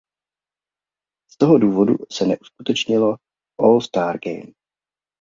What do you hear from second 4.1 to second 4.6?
Game.